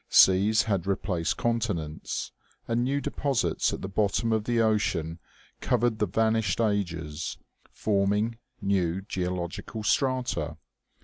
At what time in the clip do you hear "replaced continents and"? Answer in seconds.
0.87-2.83